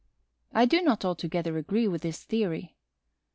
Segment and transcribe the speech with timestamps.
[0.51, 2.75] I do not altogether agree with this theory.